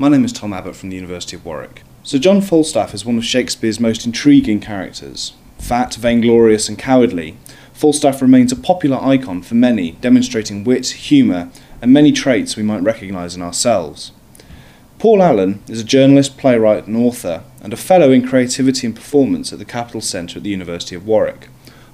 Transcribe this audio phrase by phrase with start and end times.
[0.00, 1.82] My name is Tom Abbott from the University of Warwick.
[2.04, 5.32] Sir John Falstaff is one of Shakespeare's most intriguing characters.
[5.58, 7.36] Fat, vainglorious, and cowardly,
[7.72, 11.50] Falstaff remains a popular icon for many, demonstrating wit, humour,
[11.82, 14.12] and many traits we might recognise in ourselves.
[15.00, 19.52] Paul Allen is a journalist, playwright, and author, and a fellow in creativity and performance
[19.52, 21.48] at the Capital Centre at the University of Warwick.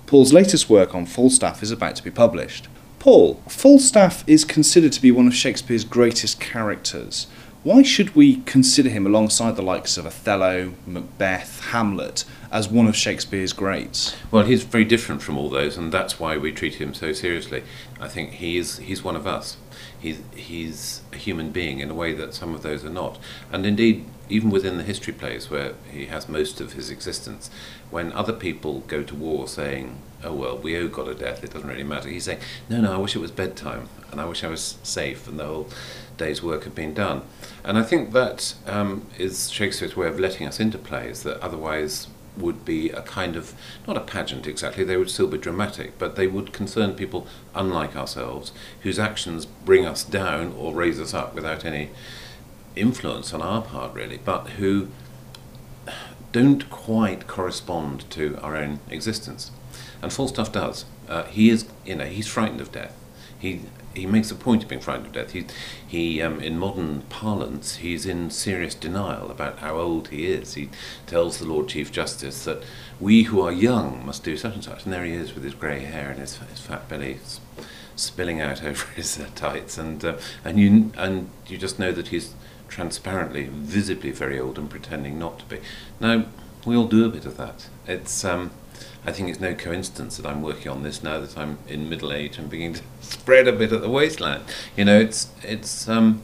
[0.04, 2.68] Paul's latest work on Falstaff is about to be published.
[2.98, 7.28] Paul, Falstaff is considered to be one of Shakespeare's greatest characters.
[7.64, 12.94] Why should we consider him alongside the likes of Othello, Macbeth, Hamlet as one of
[12.94, 14.14] Shakespeare's greats?
[14.30, 17.62] Well, he's very different from all those, and that's why we treat him so seriously.
[17.98, 19.56] I think he is, he's one of us.
[19.98, 23.18] He's, he's a human being in a way that some of those are not.
[23.50, 27.48] And indeed, even within the history plays where he has most of his existence,
[27.94, 31.52] when other people go to war saying, oh well, we owe God a death, it
[31.52, 34.42] doesn't really matter, he's saying, no, no, I wish it was bedtime, and I wish
[34.42, 35.68] I was safe, and the whole
[36.16, 37.22] day's work had been done.
[37.62, 42.08] And I think that um, is Shakespeare's way of letting us into plays that otherwise
[42.36, 43.54] would be a kind of,
[43.86, 47.94] not a pageant exactly, they would still be dramatic, but they would concern people unlike
[47.94, 48.50] ourselves,
[48.80, 51.90] whose actions bring us down or raise us up without any
[52.74, 54.88] influence on our part, really, but who
[56.34, 59.52] don't quite correspond to our own existence.
[60.02, 60.84] And Falstaff does.
[61.08, 62.92] Uh, he is, you know, he's frightened of death.
[63.38, 63.60] He
[63.94, 65.30] he makes a point of being frightened of death.
[65.30, 65.46] He,
[65.86, 70.54] he um, in modern parlance, he's in serious denial about how old he is.
[70.54, 70.70] He
[71.06, 72.64] tells the Lord Chief Justice that
[72.98, 74.82] we who are young must do such and such.
[74.82, 77.18] And there he is with his grey hair and his, his fat belly
[77.94, 79.78] spilling out over his uh, tights.
[79.78, 82.34] And, uh, and, you, and you just know that he's
[82.74, 85.60] transparently, visibly very old and pretending not to be.
[86.00, 86.24] Now,
[86.66, 87.68] we all do a bit of that.
[87.86, 88.24] It's...
[88.24, 88.50] Um,
[89.06, 92.10] I think it's no coincidence that I'm working on this now that I'm in middle
[92.12, 94.40] age and beginning to spread a bit at the waistline.
[94.76, 96.22] You know, it's it's um,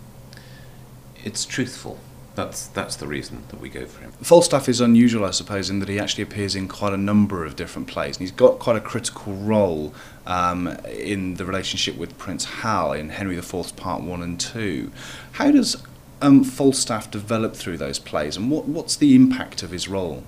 [1.22, 1.98] it's truthful.
[2.34, 4.12] That's that's the reason that we go for him.
[4.22, 7.54] Falstaff is unusual, I suppose, in that he actually appears in quite a number of
[7.54, 9.94] different plays, and he's got quite a critical role
[10.26, 14.90] um, in the relationship with Prince Hal in Henry IV's Part One and Two.
[15.32, 15.76] How does
[16.22, 20.24] um, Falstaff develop through those plays, and what what's the impact of his role?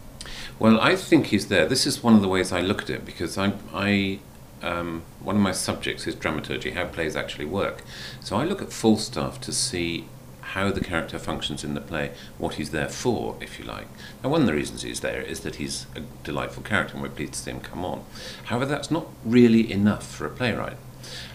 [0.59, 1.67] Well, I think he's there.
[1.67, 4.21] This is one of the ways I look at it because I, I
[4.63, 7.83] um, one of my subjects is dramaturgy, how plays actually work.
[8.21, 10.07] So I look at Falstaff to see
[10.41, 13.87] how the character functions in the play, what he's there for, if you like.
[14.23, 17.09] Now, one of the reasons he's there is that he's a delightful character and we're
[17.09, 18.05] pleased to see him come on.
[18.45, 20.77] However, that's not really enough for a playwright.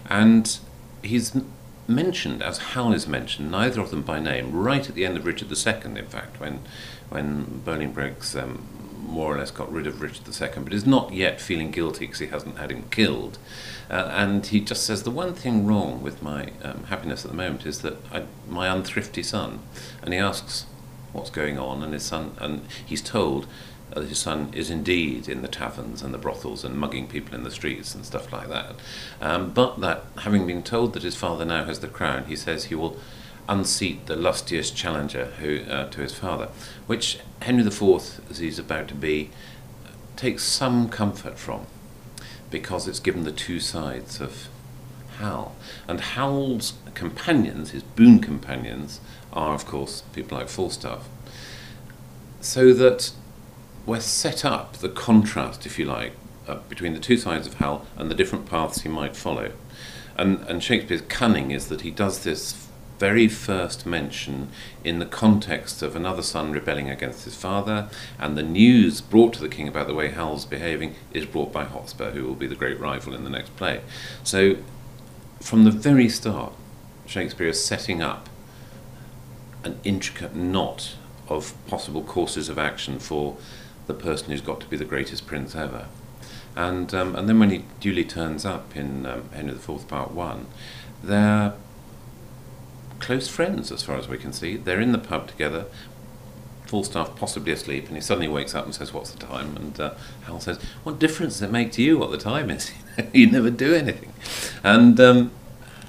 [0.08, 0.58] And
[1.02, 1.34] he's
[1.88, 5.26] mentioned, as Hal is mentioned, neither of them by name, right at the end of
[5.26, 6.60] Richard II, in fact, when,
[7.08, 8.66] when Bolingbroke's um,
[9.08, 12.20] more or less got rid of Richard II, but is not yet feeling guilty because
[12.20, 13.38] he hasn't had him killed.
[13.90, 17.36] Uh, and he just says, The one thing wrong with my um, happiness at the
[17.36, 19.60] moment is that I, my unthrifty son,
[20.02, 20.66] and he asks
[21.12, 23.46] what's going on, and his son, and he's told
[23.90, 27.44] that his son is indeed in the taverns and the brothels and mugging people in
[27.44, 28.74] the streets and stuff like that.
[29.20, 32.64] Um, but that, having been told that his father now has the crown, he says
[32.64, 32.98] he will
[33.48, 36.48] unseat the lustiest challenger who, uh, to his father,
[36.86, 39.30] which Henry IV, as he's about to be,
[40.16, 41.66] takes some comfort from,
[42.50, 44.48] because it's given the two sides of
[45.18, 45.54] Hal.
[45.86, 49.00] And Hal's companions, his boon companions,
[49.32, 51.08] are of course people like Falstaff.
[52.40, 53.12] So that
[53.88, 56.12] we're set up the contrast, if you like,
[56.46, 59.52] uh, between the two sides of Hal and the different paths he might follow.
[60.14, 62.68] And, and Shakespeare's cunning is that he does this
[62.98, 64.50] very first mention
[64.84, 67.88] in the context of another son rebelling against his father,
[68.18, 71.64] and the news brought to the king about the way Hal's behaving is brought by
[71.64, 73.80] Hotspur, who will be the great rival in the next play.
[74.22, 74.56] So,
[75.40, 76.52] from the very start,
[77.06, 78.28] Shakespeare is setting up
[79.64, 80.96] an intricate knot
[81.28, 83.36] of possible courses of action for
[83.88, 85.88] the person who's got to be the greatest prince ever.
[86.54, 90.46] And, um, and then when he duly turns up in um, Henry IV, Part 1,
[91.02, 91.54] they're
[93.00, 94.56] close friends as far as we can see.
[94.56, 95.66] They're in the pub together,
[96.66, 99.56] Falstaff possibly asleep, and he suddenly wakes up and says, What's the time?
[99.56, 99.94] And uh,
[100.24, 102.72] Hal says, What difference does it make to you what the time is?
[103.12, 104.12] you never do anything.
[104.62, 105.30] And, um,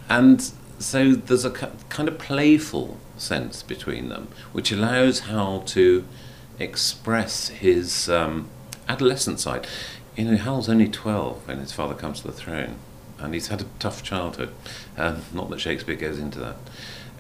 [0.07, 6.06] and so there's a kind of playful sense between them, which allows Hal to
[6.59, 8.50] express his um,
[8.88, 9.67] adolescent side.
[10.15, 12.75] You know, Hal's only 12 when his father comes to the throne,
[13.17, 14.53] and he's had a tough childhood.
[14.97, 16.57] Um, not that Shakespeare goes into that.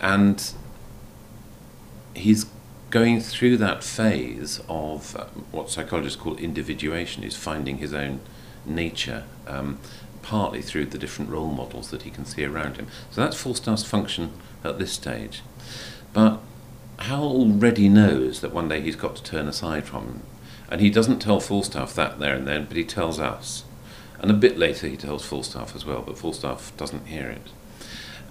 [0.01, 0.53] And
[2.13, 2.45] he's
[2.89, 7.23] going through that phase of uh, what psychologists call individuation.
[7.23, 8.19] He's finding his own
[8.65, 9.79] nature, um,
[10.21, 12.87] partly through the different role models that he can see around him.
[13.11, 14.33] So that's Falstaff's function
[14.63, 15.41] at this stage.
[16.13, 16.41] But
[16.99, 20.21] Hal already knows that one day he's got to turn aside from him.
[20.69, 23.63] And he doesn't tell Falstaff that there and then, but he tells us.
[24.19, 27.47] And a bit later he tells Falstaff as well, but Falstaff doesn't hear it.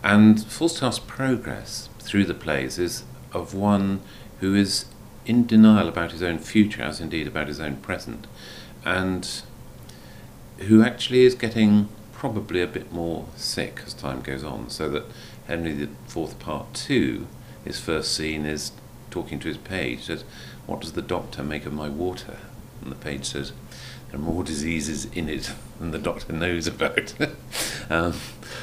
[0.05, 4.01] And Falstaff's progress through the plays is of one
[4.41, 4.85] who is
[5.27, 8.27] in denial about his own future, as indeed about his own present,
[8.85, 9.43] and
[10.59, 15.05] who actually is getting probably a bit more sick as time goes on, so that
[15.47, 17.27] Henry IV Part 2,
[17.69, 18.73] his first scene is
[19.11, 20.25] talking to his page, He says,
[20.67, 22.39] What does the doctor make of my water?
[22.83, 23.53] And the page says,
[24.11, 27.15] There are more diseases in it than the doctor knows about.
[27.91, 28.15] um,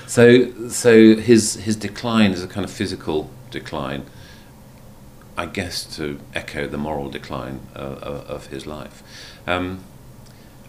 [0.08, 4.06] so so his, his decline is a kind of physical decline,
[5.38, 9.04] I guess to echo the moral decline uh, of, his life.
[9.46, 9.84] Um,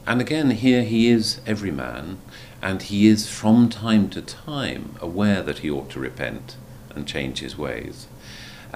[0.06, 2.18] and again, here he is every man,
[2.60, 6.56] and he is from time to time aware that he ought to repent
[6.94, 8.08] and change his ways.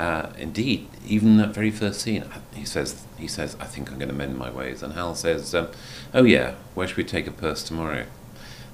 [0.00, 2.24] Uh, indeed, even that very first scene,
[2.54, 4.82] he says, he says, I think I'm going to mend my ways.
[4.82, 5.68] And Hal says, um,
[6.14, 8.06] oh yeah, where should we take a purse tomorrow?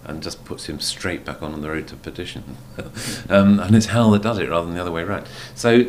[0.04, 2.56] And just puts him straight back on the road to perdition.
[3.28, 5.26] um, and it's Hal that does it rather than the other way around.
[5.56, 5.86] So,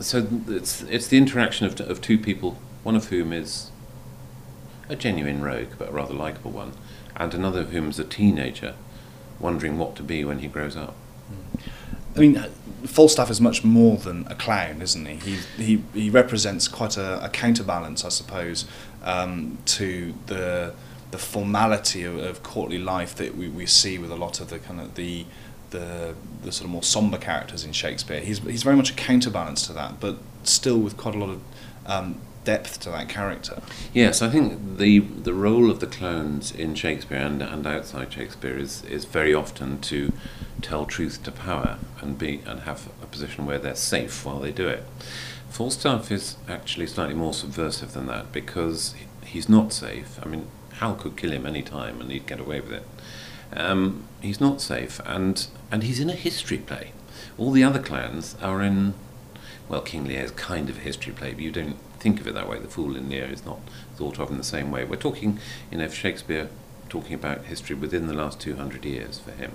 [0.00, 3.70] so it's, it's the interaction of, of two people, one of whom is
[4.88, 6.72] a genuine rogue, but a rather likable one,
[7.14, 8.74] and another of whom is a teenager,
[9.38, 10.96] wondering what to be when he grows up.
[12.16, 12.44] I mean,
[12.86, 15.16] Falstaff is much more than a clown, isn't he?
[15.16, 18.66] He he, he represents quite a, a counterbalance, I suppose,
[19.04, 20.74] um, to the
[21.10, 24.58] the formality of, of courtly life that we, we see with a lot of the
[24.58, 25.24] kind of the
[25.70, 28.20] the the sort of more somber characters in Shakespeare.
[28.20, 31.40] He's he's very much a counterbalance to that, but still with quite a lot of
[31.86, 33.60] um, depth to that character.
[33.92, 38.56] Yes, I think the the role of the clones in Shakespeare and, and outside Shakespeare
[38.56, 40.12] is, is very often to
[40.62, 44.52] tell truth to power and be and have a position where they're safe while they
[44.52, 44.84] do it.
[45.48, 48.94] Falstaff is actually slightly more subversive than that because
[49.24, 50.18] he's not safe.
[50.22, 52.86] I mean, Hal could kill him any time and he'd get away with it.
[53.52, 56.92] Um, he's not safe, and and he's in a history play.
[57.36, 58.94] All the other clowns are in
[59.68, 62.34] well, King Lear is kind of a history play, but you don't think of it
[62.34, 62.58] that way.
[62.58, 63.60] The Fool in Lear is not
[63.94, 64.84] thought of in the same way.
[64.84, 65.38] We're talking,
[65.70, 66.48] you know, Shakespeare
[66.88, 69.52] talking about history within the last 200 years for him.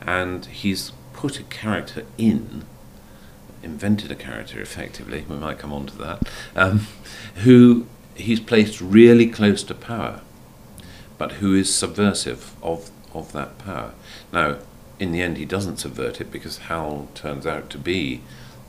[0.00, 2.64] And he's put a character in,
[3.62, 6.86] invented a character effectively, we might come on to that, um,
[7.36, 10.20] who he's placed really close to power,
[11.18, 13.92] but who is subversive of, of that power.
[14.32, 14.58] Now,
[14.98, 18.22] in the end, he doesn't subvert it because Hal turns out to be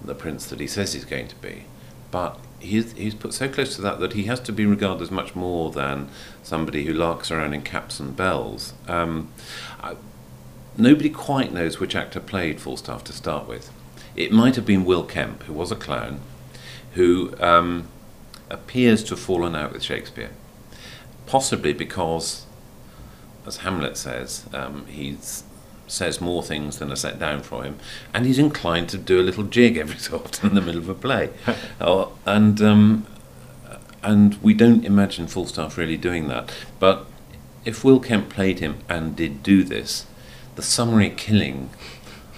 [0.04, 1.66] the prince that he says he's going to be.
[2.12, 5.12] But he's, he's put so close to that that he has to be regarded as
[5.12, 6.10] much more than
[6.44, 8.74] somebody who larks around in caps and bells.
[8.88, 9.32] Um,
[9.82, 9.96] I,
[10.78, 13.72] nobody quite knows which actor played Falstaff to start with.
[14.16, 16.20] It might have been Will Kemp, who was a clown,
[16.94, 17.88] who um,
[18.50, 20.32] appears to have fallen out with Shakespeare.
[21.28, 22.46] Possibly because,
[23.46, 25.44] as Hamlet says, um, he's
[25.88, 27.80] says more things than are set down for him,
[28.14, 30.90] and he's inclined to do a little jig every so often in the middle of
[30.90, 31.30] a play.
[31.82, 33.08] oh, and um,
[34.04, 36.52] and we don't imagine Falstaff really doing that.
[36.80, 37.06] But
[37.66, 40.06] if Will Kemp played him and did do this,
[40.56, 41.70] the summary killing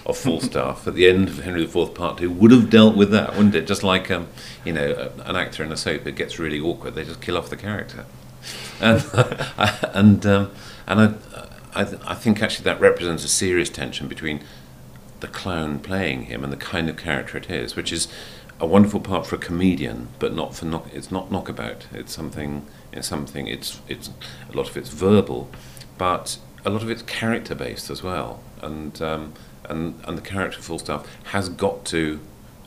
[0.06, 3.36] of Falstaff at the end of Henry IV Part Two would have dealt with that,
[3.36, 3.68] wouldn't it?
[3.68, 4.28] Just like um,
[4.63, 6.96] you know, an actor in a soap, it gets really awkward.
[6.96, 8.06] They just kill off the character,
[8.79, 9.06] and
[9.94, 10.51] and um,
[10.88, 14.43] and I, I, th- I think actually that represents a serious tension between
[15.19, 18.07] the clown playing him and the kind of character it is, which is
[18.59, 20.88] a wonderful part for a comedian, but not for knock.
[20.93, 21.88] It's not knockabout.
[21.93, 22.65] It's something.
[22.91, 23.47] It's something.
[23.47, 24.09] It's it's
[24.51, 25.49] a lot of it's verbal,
[25.97, 28.41] but a lot of it's character based as well.
[28.61, 29.33] And um,
[29.65, 32.19] and and the character Falstaff has got to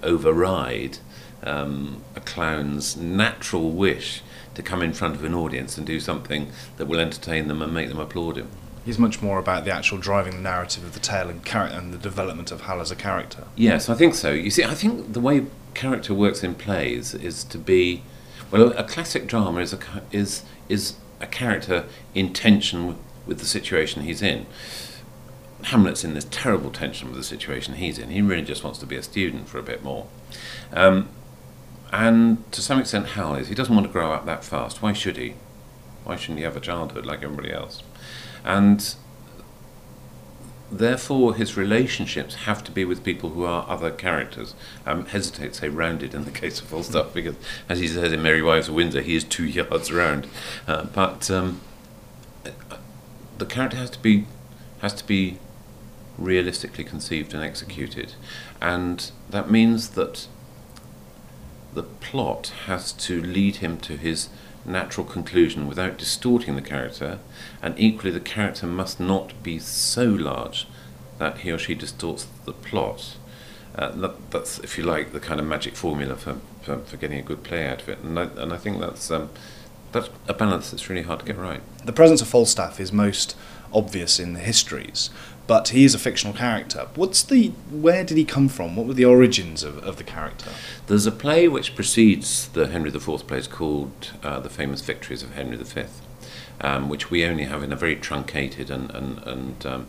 [0.02, 0.98] override
[1.42, 4.22] um, a clown's natural wish
[4.54, 7.72] to come in front of an audience and do something that will entertain them and
[7.72, 8.48] make them applaud him.
[8.84, 11.98] He's much more about the actual driving narrative of the tale and, char- and the
[11.98, 13.44] development of Hal as a character.
[13.54, 14.32] Yes, I think so.
[14.32, 18.02] You see, I think the way character works in plays is to be,
[18.50, 19.78] well, a classic drama is a
[20.10, 22.96] is is a character in tension with,
[23.26, 24.46] with the situation he's in.
[25.64, 28.10] Hamlet's in this terrible tension with the situation he's in.
[28.10, 30.08] He really just wants to be a student for a bit more.
[30.72, 31.08] Um,
[31.92, 33.48] and to some extent, Hal is.
[33.48, 34.82] He doesn't want to grow up that fast.
[34.82, 35.34] Why should he?
[36.04, 37.82] Why shouldn't he have a childhood like everybody else?
[38.44, 38.94] And
[40.70, 44.54] therefore, his relationships have to be with people who are other characters.
[44.86, 47.36] I um, hesitate to say rounded in the case of Falstaff, because,
[47.68, 50.26] as he says in Merry Wives of Windsor, he is two yards round.
[50.66, 51.60] Uh, but um,
[53.38, 54.26] the character has to be
[54.80, 55.38] has to be
[56.18, 58.14] realistically conceived and executed,
[58.60, 60.26] and that means that
[61.74, 64.28] the plot has to lead him to his
[64.64, 67.18] natural conclusion without distorting the character,
[67.60, 70.66] and equally the character must not be so large
[71.18, 73.16] that he or she distorts the plot.
[73.74, 77.18] Uh, that, that's, if you like, the kind of magic formula for, for, for getting
[77.18, 79.30] a good play out of it, and I, and I think that's um,
[79.92, 81.60] that's a balance that's really hard to get right.
[81.84, 83.36] The presence of Falstaff is most
[83.72, 85.10] obvious in the histories,
[85.46, 86.88] but he is a fictional character.
[86.94, 88.76] What's the where did he come from?
[88.76, 90.50] What were the origins of, of the character?
[90.86, 95.34] There's a play which precedes the Henry IV plays called uh, The Famous Victories of
[95.34, 95.84] Henry V,
[96.60, 99.88] um, which we only have in a very truncated and, and, and um,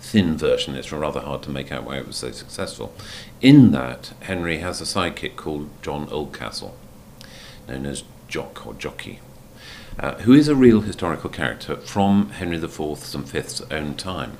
[0.00, 0.76] thin version.
[0.76, 2.94] It's rather hard to make out why it was so successful.
[3.40, 6.76] In that, Henry has a sidekick called John Oldcastle,
[7.66, 9.20] known as Jock or Jockey,
[9.98, 14.38] uh, who is a real historical character from Henry IV's and V's own time.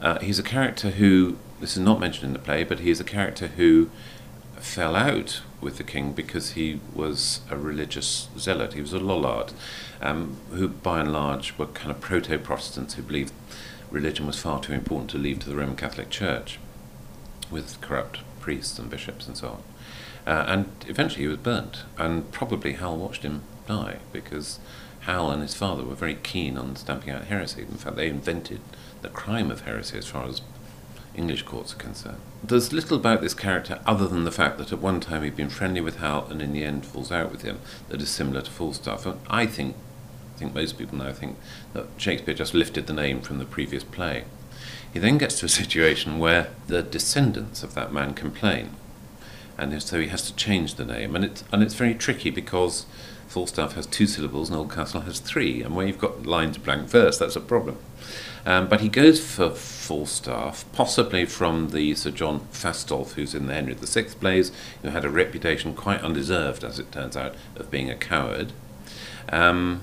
[0.00, 3.00] Uh, he's a character who, this is not mentioned in the play, but he is
[3.00, 3.90] a character who
[4.56, 8.74] fell out with the king because he was a religious zealot.
[8.74, 9.52] He was a Lollard,
[10.00, 13.32] um, who by and large were kind of proto Protestants who believed
[13.90, 16.58] religion was far too important to leave to the Roman Catholic Church
[17.50, 19.62] with corrupt priests and bishops and so on.
[20.26, 24.58] Uh, and eventually he was burnt, and probably Hal watched him die because
[25.00, 27.62] Hal and his father were very keen on stamping out heresy.
[27.62, 28.60] In fact, they invented
[29.02, 30.42] the crime of heresy as far as
[31.14, 32.20] English courts are concerned.
[32.42, 35.50] There's little about this character other than the fact that at one time he'd been
[35.50, 37.58] friendly with Hal and in the end falls out with him
[37.88, 39.06] that is similar to Falstaff.
[39.06, 39.76] And I think,
[40.34, 41.36] I think most people now think
[41.72, 44.24] that Shakespeare just lifted the name from the previous play.
[44.92, 48.70] He then gets to a situation where the descendants of that man complain,
[49.56, 52.86] and so he has to change the name, and it's and it's very tricky because
[53.30, 57.16] Falstaff has two syllables and Oldcastle has three, and where you've got lines blank verse,
[57.16, 57.78] that's a problem.
[58.44, 63.54] Um, but he goes for Falstaff, possibly from the Sir John Fastolf, who's in the
[63.54, 64.50] Henry VI plays,
[64.82, 68.52] who had a reputation quite undeserved, as it turns out, of being a coward.
[69.28, 69.82] Um,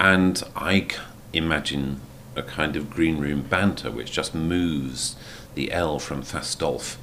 [0.00, 0.88] and I
[1.34, 2.00] imagine
[2.34, 5.14] a kind of green room banter which just moves
[5.54, 6.96] the L from Fastolf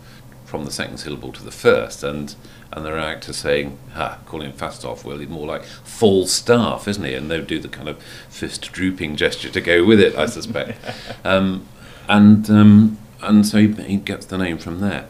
[0.45, 2.35] from the second syllable to the first, and
[2.71, 7.13] and the actor saying, "Ha, call him Fastolf." Well, he's more like Falstaff, isn't he?
[7.13, 10.77] And they'll do the kind of fist drooping gesture to go with it, I suspect.
[11.25, 11.65] um,
[12.07, 15.07] and um, and so he, he gets the name from there.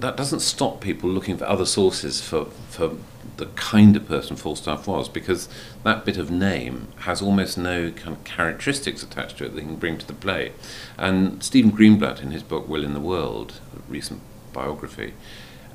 [0.00, 2.96] That doesn't stop people looking for other sources for for
[3.36, 5.48] the kind of person Falstaff was, because
[5.82, 9.66] that bit of name has almost no kind of characteristics attached to it that he
[9.66, 10.52] can bring to the play.
[10.96, 14.20] And Stephen Greenblatt, in his book Will in the World, a recent
[14.52, 15.14] biography,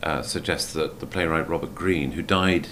[0.03, 2.68] uh, suggests that the playwright Robert Greene, who died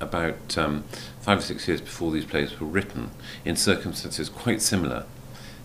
[0.00, 0.84] about um,
[1.20, 3.10] five or six years before these plays were written,
[3.44, 5.04] in circumstances quite similar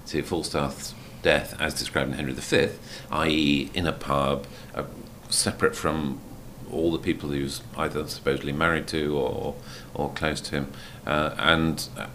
[0.07, 2.69] to Falstaff's death as described in Henry V,
[3.11, 4.83] i.e., in a pub, uh,
[5.29, 6.19] separate from
[6.71, 9.55] all the people he was either supposedly married to or,
[9.93, 10.71] or close to him,
[11.07, 12.07] uh, and uh,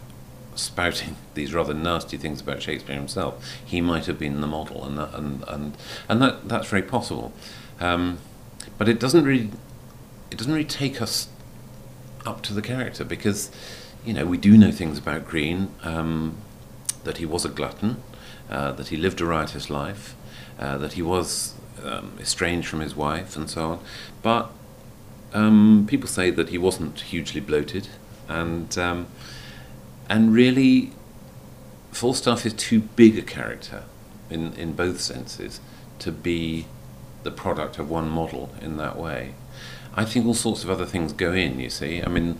[0.55, 4.97] spouting these rather nasty things about Shakespeare himself, he might have been the model, and
[4.97, 5.77] that, and and
[6.07, 7.33] and that that's very possible.
[7.79, 8.19] Um,
[8.77, 9.49] but it doesn't really
[10.29, 11.27] it doesn't really take us
[12.25, 13.51] up to the character because
[14.05, 16.37] you know we do know things about Greene um,
[17.03, 18.01] that he was a glutton,
[18.49, 20.15] uh, that he lived a riotous life,
[20.59, 23.79] uh, that he was um, estranged from his wife and so on.
[24.21, 24.51] But
[25.33, 27.87] um, people say that he wasn't hugely bloated,
[28.27, 29.07] and um,
[30.09, 30.91] and really,
[31.91, 33.83] Falstaff is too big a character
[34.29, 35.59] in in both senses
[35.99, 36.65] to be
[37.23, 39.33] the product of one model in that way.
[39.93, 41.59] I think all sorts of other things go in.
[41.59, 42.37] You see, I mean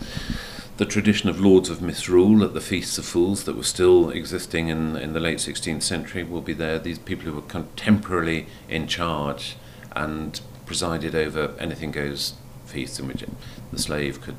[0.78, 4.70] the tradition of lords of misrule at the feasts of fools that were still existing
[4.70, 6.80] in, in the late 16th century will be there.
[6.80, 9.58] These people who were contemporarily in charge
[9.92, 12.34] and presided over anything goes
[12.66, 13.24] feasts in which
[13.72, 14.38] the slave could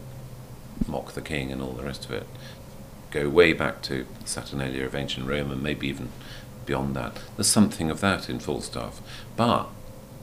[0.88, 2.26] mock the king and all the rest of it.
[3.10, 6.08] Go way back to Saturnalia of ancient Rome and maybe even
[6.64, 7.18] beyond that.
[7.36, 9.00] There's something of that in Falstaff.
[9.36, 9.68] But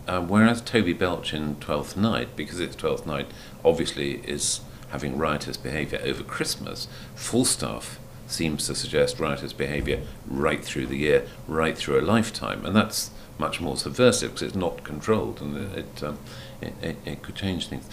[0.08, 3.27] uh, whereas Toby Belch in Twelfth Night, because it's Twelfth Night,
[3.63, 10.86] obviously is having riotous behaviour over Christmas, Falstaff seems to suggest riotous behaviour right through
[10.88, 15.41] the year, right through a lifetime, and that's much more subversive because it's not controlled
[15.41, 16.20] and it, um,
[16.62, 17.88] it, it, it, could change things.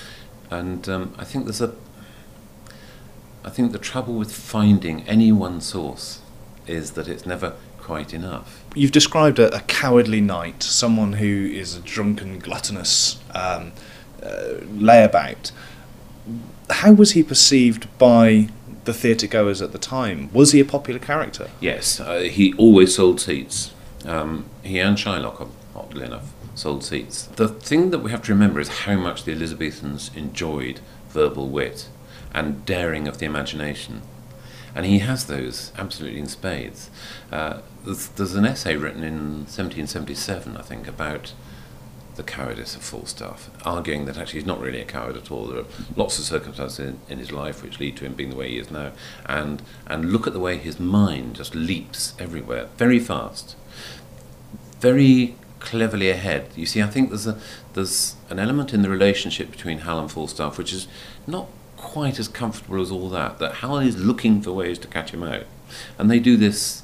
[0.50, 1.75] And um, I think there's a,
[3.44, 6.20] I think the trouble with finding any one source
[6.66, 8.64] is that it's never quite enough.
[8.76, 13.73] You've described a, a cowardly knight, someone who is a drunken, gluttonous um,
[14.23, 15.50] uh, layabout
[16.71, 18.49] how was he perceived by
[18.85, 20.30] the theatre goers at the time?
[20.33, 21.50] Was he a popular character?
[21.61, 23.73] Yes, uh, he always sold seats.
[24.04, 27.25] Um, he and Shylock, oddly enough, sold seats.
[27.26, 30.80] The thing that we have to remember is how much the Elizabethans enjoyed
[31.11, 31.88] verbal wit
[32.33, 34.02] and daring of the imagination.
[34.76, 36.90] And he has those absolutely in spades.
[37.33, 41.33] Uh, there's, there's an essay written in 1777, I think, about
[42.16, 45.47] the cowardice of Falstaff, arguing that actually he's not really a coward at all.
[45.47, 45.66] There are
[45.97, 48.59] lots of circumstances in, in, his life which lead to him being the way he
[48.59, 48.92] is now,
[49.25, 53.56] and and look at the way his mind just leaps everywhere, very fast,
[54.80, 56.50] very cleverly ahead.
[56.54, 57.38] You see, I think there's a
[57.75, 60.88] there's an element in the relationship between Hal and Falstaff which is
[61.26, 61.49] not
[61.86, 63.38] quite as comfortable as all that.
[63.38, 65.44] That Hal is looking for ways to catch him out,
[65.96, 66.82] and they do this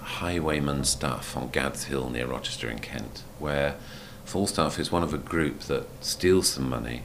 [0.00, 3.76] highwayman stuff on Gad's Hill near Rochester in Kent, where
[4.24, 7.02] Falstaff is one of a group that steals some money,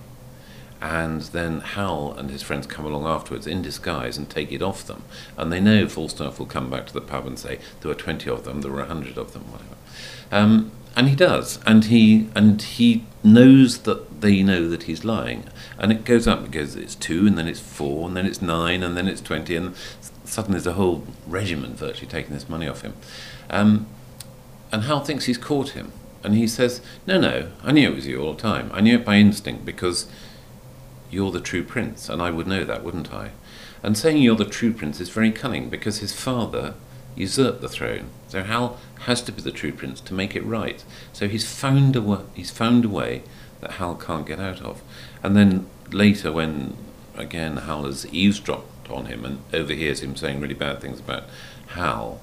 [0.81, 4.87] and then Hal and his friends come along afterwards in disguise and take it off
[4.87, 5.03] them.
[5.35, 8.29] And they know Falstaff will come back to the pub and say, There were 20
[8.29, 9.75] of them, there were 100 of them, whatever.
[10.31, 15.45] Um, and he does, and he and he knows that they know that he's lying,
[15.77, 18.83] and it goes up because it's two, and then it's four, and then it's nine,
[18.83, 19.73] and then it's twenty, and
[20.25, 22.95] suddenly there's a whole regiment virtually taking this money off him.
[23.49, 23.87] Um,
[24.73, 28.05] and Hal thinks he's caught him, and he says, No, no, I knew it was
[28.05, 28.69] you all the time.
[28.73, 30.05] I knew it by instinct because
[31.09, 33.31] you're the true prince, and I would know that, wouldn't I?
[33.81, 36.73] And saying you're the true prince is very cunning because his father
[37.19, 38.09] usurped the throne.
[38.27, 40.83] So Hal has to be the true prince to make it right.
[41.13, 43.23] So he's found a way, he's found a way
[43.61, 44.81] that Hal can't get out of.
[45.21, 46.77] And then later, when
[47.15, 51.23] again Hal has eavesdropped on him and overhears him saying really bad things about
[51.67, 52.21] Hal,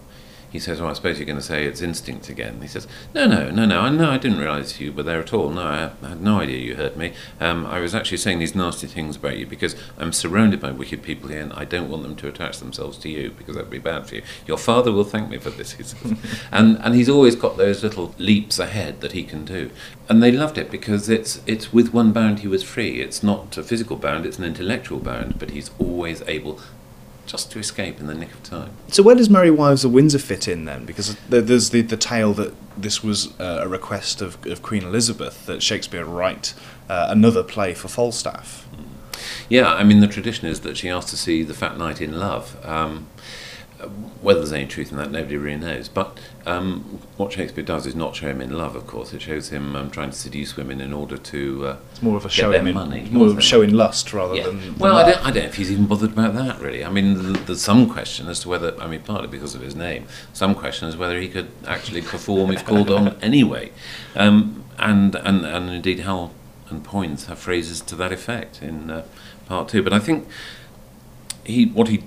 [0.50, 3.26] he says, "Well, I suppose you're going to say it's instinct again." He says, "No,
[3.26, 3.81] no, no, no.
[3.81, 5.50] I no, I didn't realise you were there at all.
[5.50, 7.12] No, I, I had no idea you heard me.
[7.41, 11.03] Um, I was actually saying these nasty things about you because I'm surrounded by wicked
[11.03, 13.71] people here, and I don't want them to attach themselves to you because that would
[13.71, 14.23] be bad for you.
[14.47, 16.15] Your father will thank me for this." He says,
[16.53, 19.71] and and he's always got those little leaps ahead that he can do,
[20.09, 23.00] and they loved it because it's it's with one bound he was free.
[23.00, 26.61] It's not a physical bound; it's an intellectual bound, but he's always able
[27.26, 28.71] just to escape in the nick of time.
[28.89, 30.84] So where does Merry Wives of Windsor fit in then?
[30.84, 35.47] Because there's the, the tale that this was uh, a request of, of Queen Elizabeth
[35.47, 36.54] that Shakespeare write
[36.89, 38.67] uh, another play for Falstaff.
[39.49, 42.19] Yeah, I mean the tradition is that she asked to see the Fat Knight in
[42.19, 42.56] Love.
[42.65, 43.06] Um,
[44.23, 45.89] whether there's any truth in that, nobody really knows.
[45.89, 49.12] But um, what Shakespeare does is not show him in love, of course.
[49.12, 52.25] It shows him um, trying to seduce women in order to uh, it's more of
[52.25, 54.45] a showing money, more of showing lust rather yeah.
[54.45, 54.60] than.
[54.60, 56.84] than well, I don't, I don't know if he's even bothered about that really.
[56.84, 60.06] I mean, there's some question as to whether I mean, partly because of his name,
[60.32, 63.73] some question as whether he could actually perform if called on anyway,
[64.15, 66.32] um, and and and indeed Hal
[66.71, 69.04] and Poins have phrases to that effect in uh,
[69.47, 69.82] part two.
[69.82, 70.26] But I think
[71.45, 72.04] he what he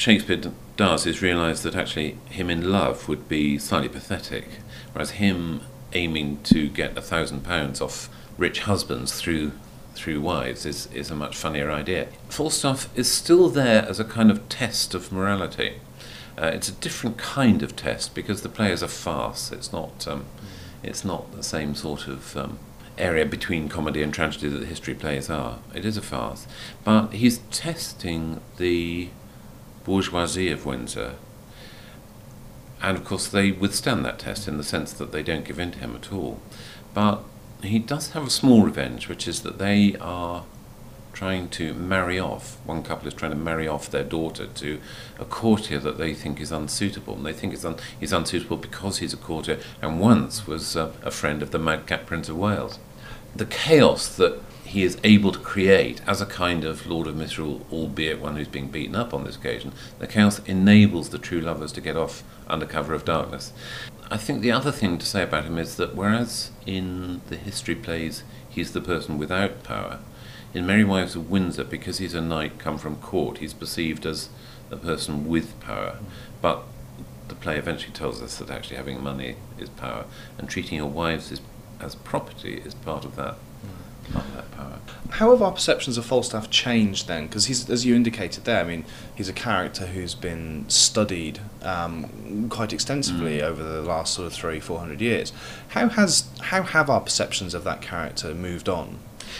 [0.00, 0.40] Shakespeare
[0.80, 4.46] does is realise that actually him in love would be slightly pathetic,
[4.94, 5.60] whereas him
[5.92, 9.52] aiming to get a thousand pounds off rich husbands through
[9.94, 12.08] through wives is, is a much funnier idea.
[12.30, 15.74] Falstaff is still there as a kind of test of morality.
[16.40, 19.52] Uh, it's a different kind of test because the play is a farce.
[19.52, 20.24] It's not um,
[20.82, 22.58] it's not the same sort of um,
[22.96, 25.58] area between comedy and tragedy that the history plays are.
[25.74, 26.46] It is a farce,
[26.84, 29.10] but he's testing the
[29.90, 31.16] bourgeoisie of Windsor.
[32.80, 35.72] And of course, they withstand that test in the sense that they don't give in
[35.72, 36.40] to him at all.
[36.94, 37.24] But
[37.60, 40.44] he does have a small revenge, which is that they are
[41.12, 42.56] trying to marry off.
[42.64, 44.80] One couple is trying to marry off their daughter to
[45.18, 47.16] a courtier that they think is unsuitable.
[47.16, 50.92] And they think he's, un- he's unsuitable because he's a courtier and once was uh,
[51.02, 52.78] a friend of the madcap Prince of Wales.
[53.34, 57.66] The chaos that he is able to create as a kind of Lord of Misrule,
[57.72, 59.72] albeit one who's being beaten up on this occasion.
[59.98, 63.52] The chaos enables the true lovers to get off under cover of darkness.
[64.12, 67.74] I think the other thing to say about him is that whereas in the history
[67.74, 69.98] plays he's the person without power,
[70.54, 74.28] in Merry Wives of Windsor, because he's a knight come from court, he's perceived as
[74.70, 75.98] a person with power.
[76.40, 76.62] But
[77.26, 80.04] the play eventually tells us that actually having money is power,
[80.38, 81.40] and treating your wives as,
[81.80, 83.34] as property is part of that
[84.12, 84.78] that power.
[85.10, 87.26] How have our perceptions of Falstaff changed then?
[87.26, 92.48] Because he's, as you indicated there, I mean, he's a character who's been studied um,
[92.48, 93.42] quite extensively mm.
[93.42, 95.32] over the last sort of three, four hundred years.
[95.68, 98.98] How has how have our perceptions of that character moved on?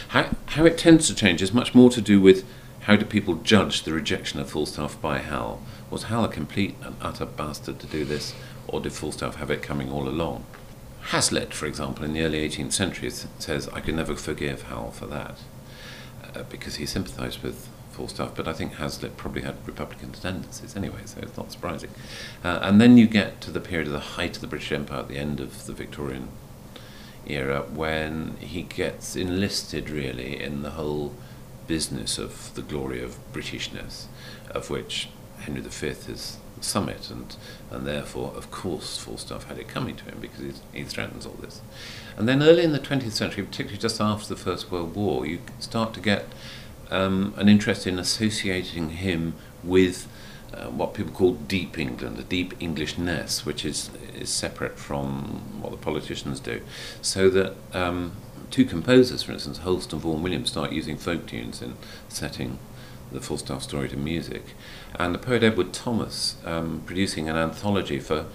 [0.09, 2.45] How how it tends to change is much more to do with
[2.81, 5.61] how do people judge the rejection of Falstaff by Hal?
[5.89, 8.33] Was Hal a complete and utter bastard to do this,
[8.67, 10.45] or did Falstaff have it coming all along?
[11.09, 15.07] Hazlitt, for example, in the early 18th century, says, I could never forgive Hal for
[15.07, 15.39] that,
[16.23, 21.01] uh, because he sympathised with Falstaff, but I think Hazlitt probably had Republican tendencies anyway,
[21.05, 21.89] so it's not surprising.
[22.43, 24.99] Uh, and then you get to the period of the height of the British Empire
[24.99, 26.29] at the end of the Victorian
[27.27, 31.13] era when he gets enlisted really in the whole
[31.67, 34.05] business of the glory of Britishness,
[34.49, 35.09] of which
[35.39, 37.35] Henry V is summit, and,
[37.69, 41.61] and therefore, of course, Falstaff had it coming to him because he threatens all this.
[42.17, 45.39] And then early in the 20th century, particularly just after the First World War, you
[45.59, 46.25] start to get
[46.89, 50.07] um, an interest in associating him with
[50.53, 55.71] uh, what people call deep England, the deep Englishness, which is, is separate from what
[55.71, 56.61] the politicians do.
[57.01, 58.13] So that um,
[58.49, 61.75] two composers, for instance, Holst and Vaughan Williams, start using folk tunes in
[62.09, 62.59] setting
[63.11, 64.43] the Falstaff story to music.
[64.95, 68.25] And the poet Edward Thomas um, producing an anthology for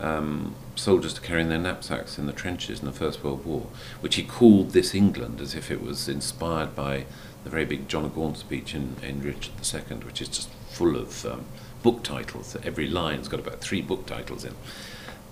[0.00, 3.66] um, soldiers to carry in their knapsacks in the trenches in the First World War,
[4.00, 7.06] which he called This England as if it was inspired by
[7.44, 11.24] the very big John Gaunt speech in, in Richard II, which is just full of
[11.24, 11.46] um,
[11.82, 12.56] book titles.
[12.64, 14.54] Every line's got about three book titles in.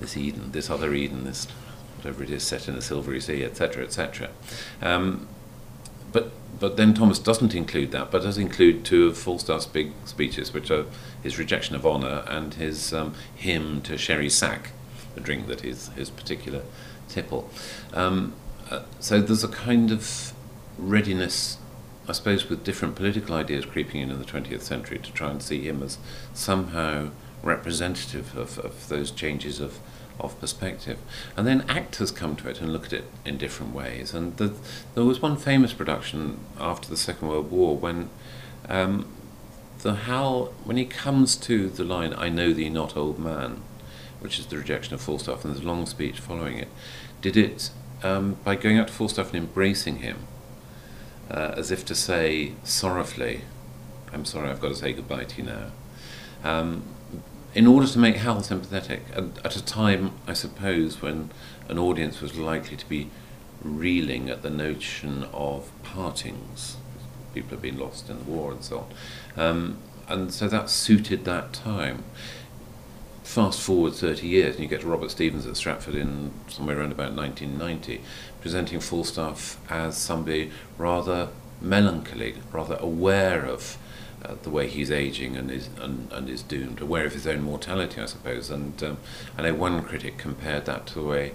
[0.01, 1.47] This Eden, this other Eden, this
[1.97, 4.31] whatever it is, set in a silvery sea, etc., etc.
[4.81, 5.27] Um,
[6.15, 10.55] but but then Thomas doesn't include that, but does include two of Falstaff's big speeches,
[10.55, 10.87] which are
[11.23, 14.71] his rejection of honour and his um, hymn to sherry sack,
[15.17, 16.63] a drink that is his particular
[17.09, 17.51] tipple.
[17.93, 18.33] Um,
[18.71, 20.33] uh, so there's a kind of
[20.79, 21.59] readiness
[22.07, 25.43] I suppose, with different political ideas creeping in in the 20th century to try and
[25.43, 25.97] see him as
[26.35, 27.11] somehow
[27.43, 29.79] representative of, of those changes of,
[30.21, 30.99] of perspective.
[31.37, 34.15] And then actors come to it and look at it in different ways.
[34.15, 34.55] And the,
[34.95, 38.11] there was one famous production after the Second World War when
[38.69, 39.07] um,
[39.83, 43.63] the Hal, when he comes to the line, I know thee not, old man,
[44.21, 46.69] which is the rejection of Falstaff, and there's a long speech following it,
[47.21, 47.71] did it
[48.03, 50.27] um, by going out to Falstaff and embracing him
[51.31, 53.43] uh, as if to say sorrowfully,
[54.13, 55.71] I'm sorry, I've got to say goodbye to you now.
[56.43, 56.85] Um,
[57.55, 61.31] in order to make Hal sympathetic, at, at, a time, I suppose, when
[61.69, 63.11] an audience was likely to be
[63.63, 66.77] reeling at the notion of partings,
[67.33, 68.87] people have been lost in the war and so
[69.37, 69.43] on.
[69.45, 72.05] Um, and so that suited that time.
[73.23, 76.93] Fast forward 30 years, and you get to Robert Stevens at Stratford in somewhere around
[76.93, 78.03] about 1990,
[78.41, 81.29] presenting Falstaff as somebody rather
[81.61, 83.79] melancholy, rather aware of
[84.25, 87.43] uh, the way he's aging and is and, and is doomed, aware of his own
[87.43, 88.51] mortality, I suppose.
[88.51, 88.99] And um,
[89.37, 91.33] I know one critic compared that to the way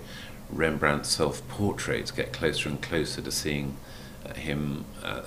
[0.52, 3.78] Rembrandt's self-portraits get closer and closer to seeing
[4.26, 5.22] uh, him uh,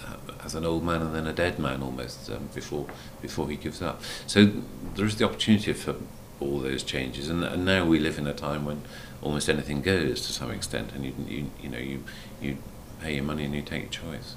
[0.45, 2.87] as an old man and then a dead man almost um, before
[3.21, 4.03] before he gives up.
[4.27, 4.51] So
[4.95, 5.95] there is the opportunity for
[6.41, 8.83] all those changes, and, and now we live in a time when
[9.23, 12.03] almost anything goes to some extent, and you you you know you
[12.41, 12.59] you
[13.01, 14.35] pay your money and you take your choice.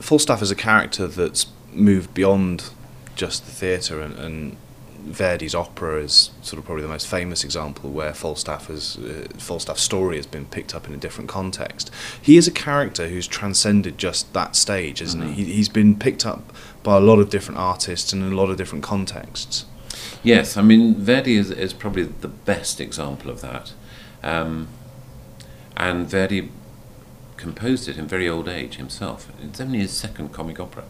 [0.00, 2.70] Falstaff is a character that's moved beyond
[3.16, 4.56] just the theatre, and, and
[5.04, 9.82] Verdi's opera is sort of probably the most famous example where Falstaff has, uh, Falstaff's
[9.82, 11.90] story has been picked up in a different context.
[12.20, 15.32] He is a character who's transcended just that stage, isn't mm-hmm.
[15.32, 15.44] he?
[15.44, 15.52] he?
[15.54, 18.56] He's been picked up by a lot of different artists and in a lot of
[18.56, 19.66] different contexts.
[20.22, 23.72] Yes, I mean Verdi is, is probably the best example of that.
[24.22, 24.68] Um,
[25.76, 26.50] and Verdi
[27.36, 29.30] composed it in very old age himself.
[29.42, 30.84] It's only his second comic opera.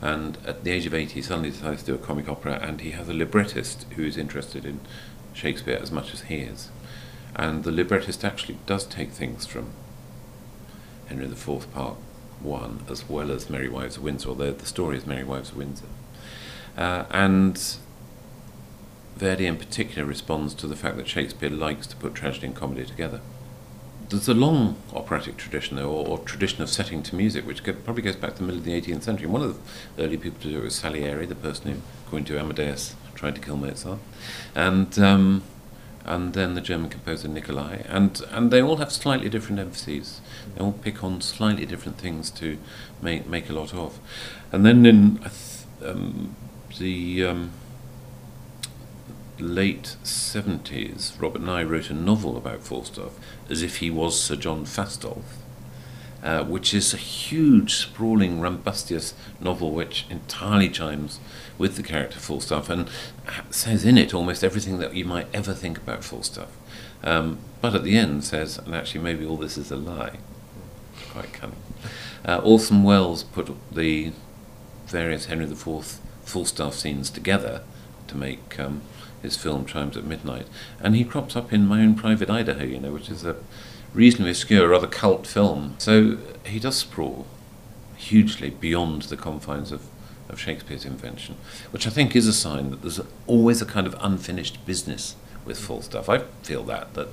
[0.00, 2.80] And at the age of 80, he suddenly decides to do a comic opera, and
[2.80, 4.80] he has a librettist who is interested in
[5.32, 6.70] Shakespeare as much as he is.
[7.34, 9.70] And the librettist actually does take things from
[11.06, 11.96] Henry IV, Part
[12.40, 15.56] 1, as well as Merry Wives of Windsor, although the story is Merry Wives of
[15.56, 15.86] Windsor.
[16.76, 17.76] Uh, and
[19.16, 22.84] Verdi in particular responds to the fact that Shakespeare likes to put tragedy and comedy
[22.84, 23.20] together.
[24.08, 28.02] There's a long operatic tradition, though, or, or tradition of setting to music, which probably
[28.02, 29.26] goes back to the middle of the 18th century.
[29.26, 29.58] One of
[29.96, 33.34] the early people to do it was Salieri, the person who, according to Amadeus, tried
[33.34, 33.98] to kill Mozart,
[34.54, 35.42] and um,
[36.04, 40.22] and then the German composer Nicolai, and and they all have slightly different emphases.
[40.54, 42.56] They all pick on slightly different things to
[43.02, 43.98] make make a lot of,
[44.52, 45.20] and then in
[45.84, 46.34] um,
[46.78, 47.50] the um,
[49.38, 53.12] late 70s, Robert Nye wrote a novel about Falstaff
[53.48, 55.24] as if he was Sir John Fastolf,
[56.22, 61.20] uh, which is a huge, sprawling, rambustious novel which entirely chimes
[61.56, 62.88] with the character Falstaff and
[63.50, 66.50] says in it almost everything that you might ever think about Falstaff.
[67.02, 70.18] Um, but at the end says, and actually maybe all this is a lie.
[71.10, 71.62] Quite cunning.
[72.24, 74.12] Uh, Orson Welles put the
[74.86, 77.62] various Henry IV Falstaff scenes together
[78.08, 78.82] to make um,
[79.22, 80.46] his film Chimes at Midnight.
[80.80, 83.36] And he crops up in My Own Private Idaho, you know, which is a
[83.94, 85.74] reasonably obscure, rather cult film.
[85.78, 87.26] So he does sprawl
[87.96, 89.86] hugely beyond the confines of,
[90.28, 91.36] of Shakespeare's invention,
[91.70, 95.58] which I think is a sign that there's always a kind of unfinished business with
[95.58, 96.08] Falstaff.
[96.08, 97.08] I feel that, that,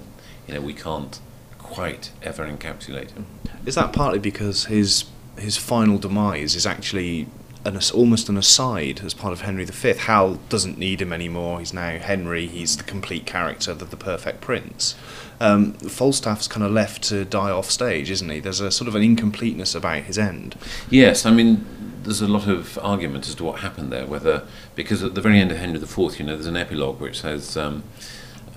[0.47, 1.19] you know, we can't
[1.57, 3.25] quite ever encapsulate him.
[3.65, 5.05] Is that partly because his
[5.37, 7.27] his final demise is actually
[7.65, 9.93] an, almost an aside as part of Henry V?
[9.93, 11.59] Hal doesn't need him anymore.
[11.59, 12.47] He's now Henry.
[12.47, 14.95] He's the complete character, the, the perfect prince.
[15.39, 18.39] Um, Falstaff's kind of left to die off stage, isn't he?
[18.39, 20.55] There's a sort of an incompleteness about his end.
[20.89, 21.65] Yes, I mean,
[22.03, 24.05] there's a lot of argument as to what happened there.
[24.05, 24.43] Whether
[24.75, 27.57] because at the very end of Henry IV, you know, there's an epilogue which says,
[27.57, 27.83] um,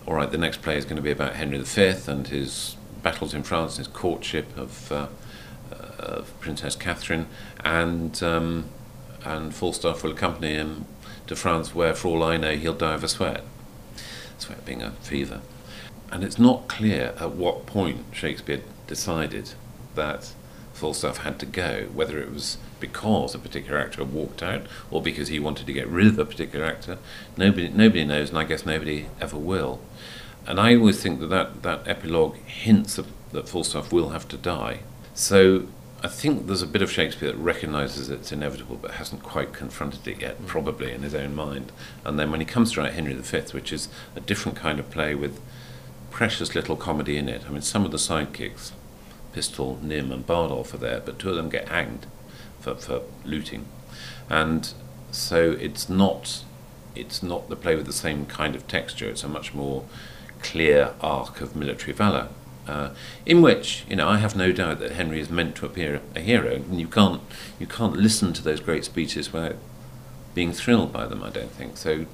[0.06, 3.34] "All right, the next play is going to be about Henry V and his battles
[3.34, 5.06] in France, and his courtship of, uh,
[5.98, 7.26] of Princess Catherine,
[7.64, 8.66] and um,
[9.24, 10.86] and Falstaff will accompany him
[11.26, 13.44] to France, where, for all I know, he'll die of a sweat.
[14.38, 15.40] Sweat being a fever."
[16.10, 19.52] And it's not clear at what point Shakespeare decided
[19.94, 20.32] that
[20.72, 25.28] Falstaff had to go, whether it was because a particular actor walked out or because
[25.28, 26.98] he wanted to get rid of a particular actor.
[27.36, 29.80] Nobody, nobody knows, and I guess nobody ever will.
[30.46, 32.98] And I always think that that, that epilogue hints
[33.32, 34.80] that, Falstaff will have to die.
[35.14, 35.66] So
[36.00, 40.06] I think there's a bit of Shakespeare that recognises it's inevitable but hasn't quite confronted
[40.06, 40.46] it yet, mm.
[40.46, 41.72] probably in his own mind.
[42.04, 44.90] And then when he comes to write Henry V, which is a different kind of
[44.90, 45.40] play with
[46.10, 47.42] precious little comedy in it.
[47.46, 48.72] I mean, some of the sidekicks,
[49.32, 52.06] Pistol, Nym, and Bardolph are there, but two of them get hanged
[52.60, 53.66] for, for looting.
[54.30, 54.72] And
[55.10, 56.44] so it's not
[56.94, 59.08] it's not the play with the same kind of texture.
[59.08, 59.84] It's a much more
[60.42, 62.28] clear arc of military valour,
[62.68, 62.90] uh,
[63.26, 66.20] in which you know I have no doubt that Henry is meant to appear a
[66.20, 67.22] hero, and you can't
[67.58, 69.56] you can't listen to those great speeches without
[70.34, 71.22] being thrilled by them.
[71.22, 72.06] I don't think so.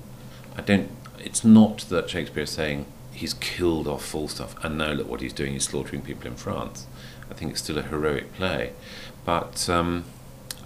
[0.56, 0.90] I don't.
[1.18, 5.32] It's not that Shakespeare is saying he's killed off Falstaff, and now look what he's
[5.32, 6.86] doing, he's slaughtering people in France.
[7.30, 8.72] I think it's still a heroic play.
[9.24, 10.04] But um,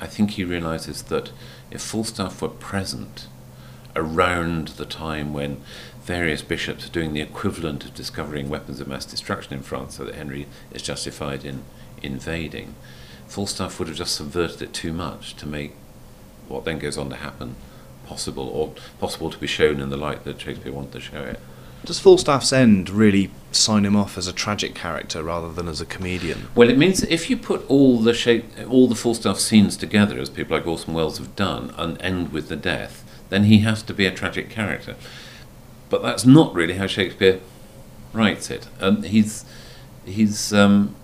[0.01, 1.31] I think he realizes that
[1.71, 3.29] if Falstaff were present
[3.95, 5.61] around the time when
[6.09, 10.05] various bishops are doing the equivalent of discovering weapons of mass destruction in France so
[10.07, 11.63] that Henry is justified in
[12.03, 12.75] invading,
[13.27, 15.75] Falstaff would have just subverted it too much to make
[16.49, 17.57] what then goes on to happen
[18.07, 21.41] possible, or possible to be shown in the light that Shakespeare wanted to show it.
[21.85, 25.87] Does Falstaff's end really sign him off as a tragic character rather than as a
[25.87, 26.49] comedian?
[26.55, 30.31] Well, it means if you put all the shape, all the Falstaff scenes together, as
[30.31, 33.93] people like Orson Welles have done, and end with the death, then he has to
[33.93, 34.97] be a tragic character.
[35.91, 37.41] But that's not really how Shakespeare
[38.13, 38.69] writes it.
[38.79, 39.45] And he's
[40.05, 40.95] he's um,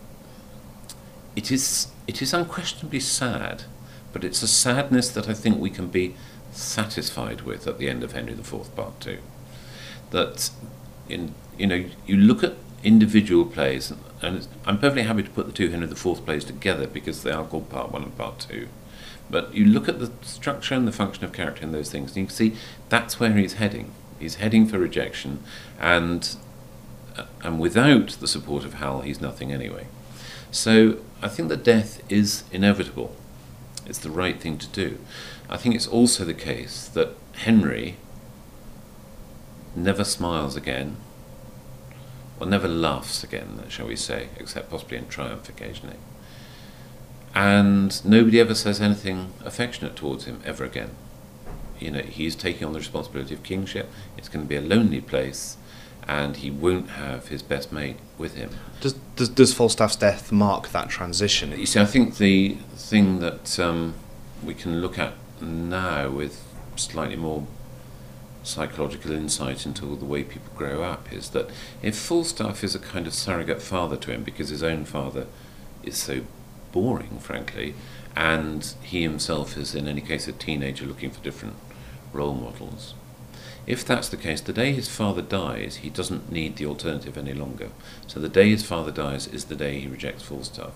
[1.37, 3.64] it is it is unquestionably sad,
[4.12, 6.14] but it's a sadness that I think we can be
[6.53, 9.18] satisfied with at the end of Henry IV Part Two
[10.11, 10.51] that
[11.09, 13.92] in you know you look at individual plays,
[14.23, 17.44] and I'm perfectly happy to put the two Henry IV plays together because they are
[17.44, 18.68] called Part One and Part Two.
[19.31, 22.16] But you look at the structure and the function of character in those things, and
[22.18, 22.57] you can see
[22.88, 23.92] that's where he's heading.
[24.25, 25.43] He's heading for rejection,
[25.79, 26.35] and
[27.15, 29.87] uh, and without the support of Hal, he's nothing anyway.
[30.51, 33.15] So I think that death is inevitable.
[33.85, 34.99] It's the right thing to do.
[35.51, 37.97] I think it's also the case that Henry
[39.77, 40.97] never smiles again,
[42.41, 45.99] or never laughs again, shall we say, except possibly in triumph occasionally.
[47.35, 50.93] And nobody ever says anything affectionate towards him ever again.
[51.81, 53.91] You know, he's taking on the responsibility of kingship.
[54.17, 55.57] It's going to be a lonely place,
[56.07, 58.51] and he won't have his best mate with him.
[58.81, 61.59] Does, does, does Falstaff's death mark that transition?
[61.59, 63.95] You see, I think the thing that um,
[64.43, 66.43] we can look at now with
[66.77, 67.47] slightly more
[68.43, 71.49] psychological insight into the way people grow up is that
[71.83, 75.27] if Falstaff is a kind of surrogate father to him because his own father
[75.83, 76.21] is so
[76.73, 77.75] boring, frankly,
[78.16, 81.57] and he himself is, in any case, a teenager looking for different
[82.12, 82.94] role models.
[83.66, 87.33] If that's the case, the day his father dies, he doesn't need the alternative any
[87.33, 87.70] longer.
[88.07, 90.74] So the day his father dies is the day he rejects Falstaff.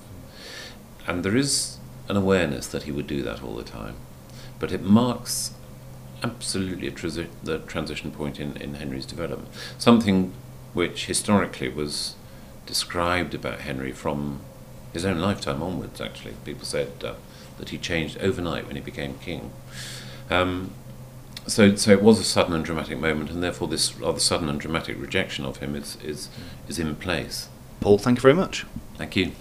[1.07, 3.97] And there is an awareness that he would do that all the time.
[4.59, 5.53] But it marks
[6.23, 9.49] absolutely a the transition point in, in Henry's development.
[9.77, 10.33] Something
[10.73, 12.17] which historically was
[12.67, 14.41] described about Henry from
[14.93, 16.35] his own lifetime onwards, actually.
[16.45, 17.15] People said uh,
[17.59, 19.51] that he changed overnight when he became king.
[20.31, 20.73] Um,
[21.47, 24.61] so, so it was a sudden and dramatic moment, and therefore this rather sudden and
[24.61, 26.29] dramatic rejection of him is, is,
[26.69, 27.49] is in place.
[27.81, 28.67] Paul, thank you very much.
[28.97, 29.33] Thank you.